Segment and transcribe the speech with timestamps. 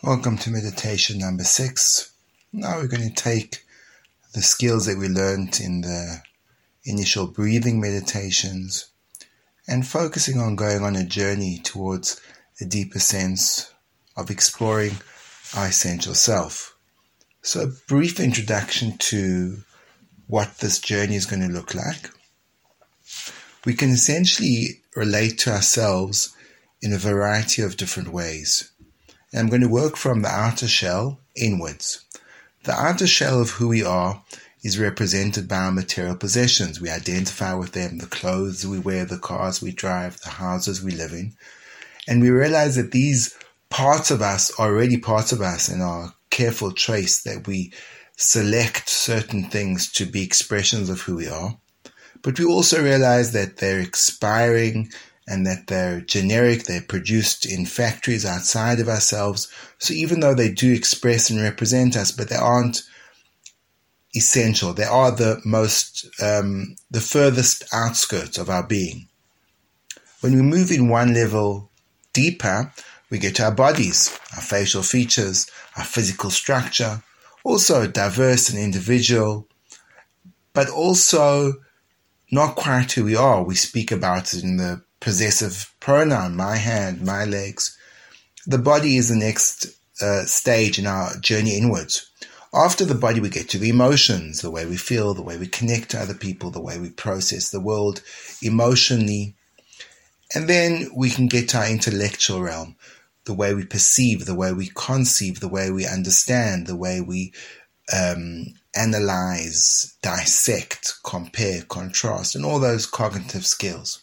[0.00, 2.12] Welcome to meditation number six.
[2.52, 3.64] Now we're going to take
[4.32, 6.22] the skills that we learned in the
[6.84, 8.90] initial breathing meditations
[9.66, 12.20] and focusing on going on a journey towards
[12.60, 13.72] a deeper sense
[14.16, 14.98] of exploring
[15.56, 16.76] our essential self.
[17.42, 19.64] So, a brief introduction to
[20.28, 22.08] what this journey is going to look like.
[23.64, 26.36] We can essentially relate to ourselves
[26.80, 28.70] in a variety of different ways.
[29.32, 32.04] And I'm going to work from the outer shell inwards.
[32.64, 34.22] The outer shell of who we are
[34.62, 36.80] is represented by our material possessions.
[36.80, 40.92] We identify with them, the clothes we wear, the cars we drive, the houses we
[40.92, 41.34] live in.
[42.06, 43.36] And we realize that these
[43.70, 47.72] parts of us are already parts of us in our careful choice that we
[48.16, 51.56] select certain things to be expressions of who we are.
[52.22, 54.90] But we also realize that they're expiring
[55.28, 59.48] and that they're generic, they're produced in factories outside of ourselves.
[59.78, 62.82] So even though they do express and represent us, but they aren't
[64.16, 64.72] essential.
[64.72, 69.08] They are the most, um, the furthest outskirts of our being.
[70.20, 71.70] When we move in one level
[72.12, 72.72] deeper,
[73.10, 77.02] we get to our bodies, our facial features, our physical structure,
[77.44, 79.46] also diverse and individual,
[80.52, 81.54] but also
[82.30, 83.42] not quite who we are.
[83.42, 87.76] We speak about it in the possessive pronoun, my hand, my legs.
[88.46, 89.66] The body is the next
[90.00, 92.10] uh, stage in our journey inwards.
[92.54, 95.46] After the body, we get to the emotions, the way we feel, the way we
[95.46, 98.02] connect to other people, the way we process the world
[98.42, 99.34] emotionally.
[100.34, 102.76] And then we can get to our intellectual realm,
[103.26, 107.34] the way we perceive, the way we conceive, the way we understand, the way we
[107.94, 114.02] um, analyze, dissect, compare, contrast, and all those cognitive skills.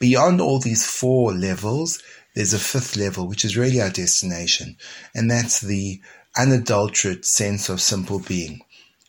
[0.00, 2.02] Beyond all these four levels,
[2.34, 4.78] there's a fifth level, which is really our destination,
[5.14, 6.00] and that's the
[6.38, 8.62] unadulterated sense of simple being,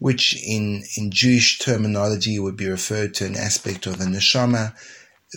[0.00, 4.74] which in, in Jewish terminology would be referred to an aspect of the neshama.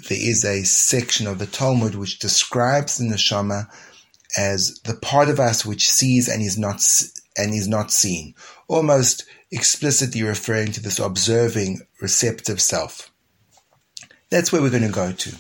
[0.10, 3.68] There is a section of the Talmud which describes the neshama
[4.36, 6.84] as the part of us which sees and is not
[7.38, 8.34] and is not seen,
[8.68, 13.12] almost explicitly referring to this observing, receptive self.
[14.36, 15.36] That's where we're going to go to.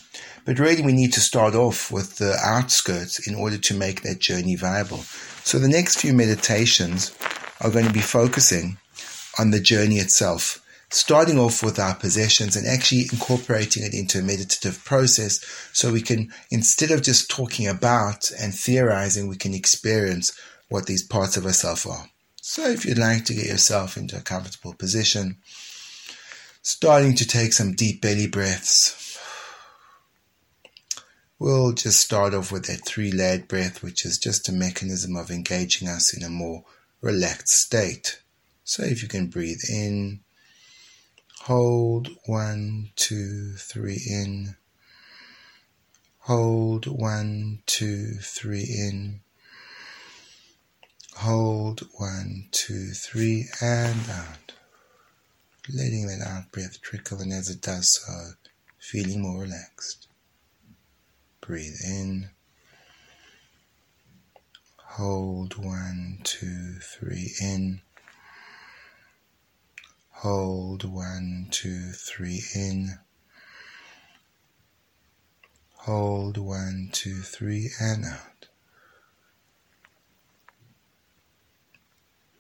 [0.46, 4.20] But really, we need to start off with the outskirts in order to make that
[4.20, 5.00] journey viable.
[5.44, 7.14] So, the next few meditations
[7.60, 8.78] are going to be focusing
[9.38, 14.24] on the journey itself, starting off with our possessions and actually incorporating it into a
[14.24, 20.32] meditative process so we can, instead of just talking about and theorizing, we can experience
[20.70, 22.06] what these parts of ourselves are.
[22.42, 25.40] So, if you'd like to get yourself into a comfortable position,
[26.66, 29.20] starting to take some deep belly breaths.
[31.38, 35.30] We'll just start off with that three layered breath, which is just a mechanism of
[35.30, 36.64] engaging us in a more
[37.02, 38.20] relaxed state.
[38.64, 40.22] So if you can breathe in,
[41.42, 44.56] hold one, two, three in,
[46.22, 49.20] hold one, two, three in,
[51.18, 54.54] hold one, two, three, and out
[55.74, 58.34] letting that out breath trickle, and as it does so,
[58.78, 60.08] feeling more relaxed.
[61.42, 62.30] Breathe in.
[64.78, 67.82] Hold one, two, three in.
[70.10, 73.00] Hold one, two, three in.
[75.74, 78.48] Hold one, two, three, and out.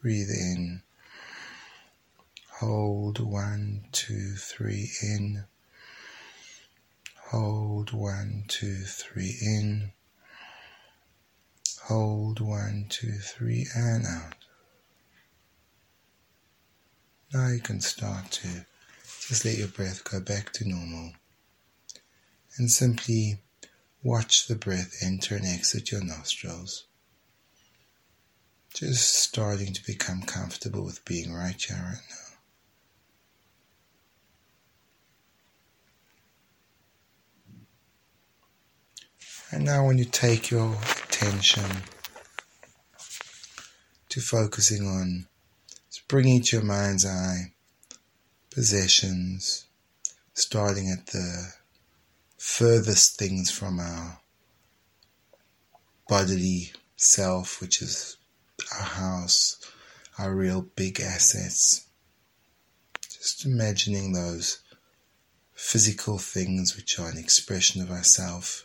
[0.02, 0.82] Breathe in.
[2.60, 5.44] Hold one, two, three in.
[7.32, 9.92] Hold one, two, three in.
[11.88, 14.36] Hold one, two, three, and out.
[17.34, 18.66] Now you can start to
[19.28, 21.12] just let your breath go back to normal
[22.58, 23.40] and simply
[24.02, 26.86] watch the breath enter and exit your nostrils.
[28.74, 32.25] Just starting to become comfortable with being right here, right now.
[39.52, 40.76] And now, when you take your
[41.08, 41.84] attention
[44.10, 45.28] to focusing on
[46.08, 47.54] bringing to your mind's eye
[48.52, 49.66] possessions,
[50.34, 51.54] starting at the
[52.38, 54.20] furthest things from our
[56.08, 58.18] bodily self, which is
[58.74, 59.60] our house,
[60.18, 61.88] our real big assets.
[63.10, 64.60] Just imagining those
[65.54, 68.65] physical things which are an expression of ourself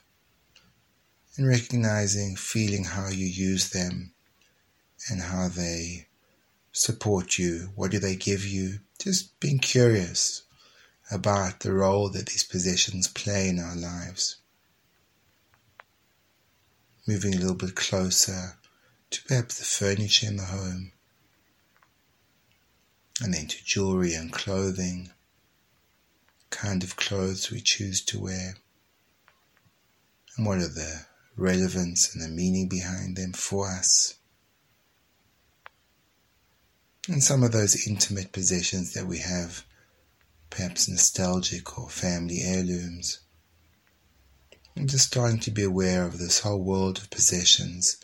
[1.36, 4.12] and recognizing, feeling how you use them
[5.08, 6.06] and how they
[6.72, 7.70] support you.
[7.74, 8.80] What do they give you?
[8.98, 10.42] Just being curious
[11.10, 14.36] about the role that these possessions play in our lives.
[17.06, 18.58] Moving a little bit closer
[19.10, 20.92] to perhaps the furniture in the home,
[23.22, 25.10] and then to jewelry and clothing,
[26.50, 28.56] kind of clothes we choose to wear,
[30.36, 31.06] and what are the
[31.36, 34.14] relevance and the meaning behind them for us.
[37.08, 39.64] And some of those intimate possessions that we have,
[40.50, 43.20] perhaps nostalgic or family heirlooms.
[44.76, 47.96] I'm just starting to be aware of this whole world of possessions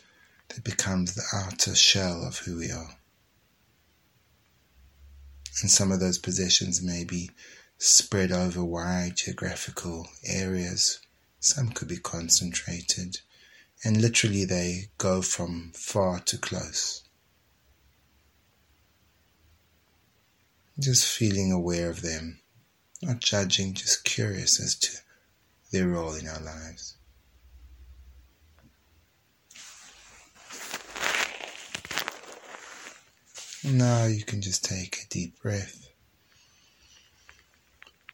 [0.49, 2.97] that becomes the outer shell of who we are.
[5.61, 7.31] And some of those possessions may be
[7.77, 10.99] spread over wide geographical areas.
[11.39, 13.21] Some could be concentrated,
[13.83, 17.03] and literally they go from far to close.
[20.79, 22.39] Just feeling aware of them,
[23.01, 24.97] not judging, just curious as to
[25.71, 26.95] their role in our lives.
[33.63, 35.89] Now you can just take a deep breath.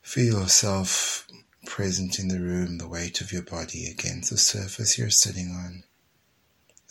[0.02, 1.28] Feel yourself
[1.74, 5.84] present in the room, the weight of your body against the surface you're sitting on,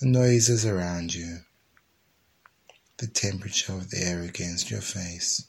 [0.01, 1.39] the noises around you,
[2.97, 5.47] the temperature of the air against your face.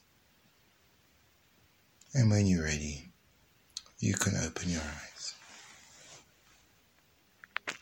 [2.14, 3.08] And when you're ready,
[3.98, 5.13] you can open your eyes.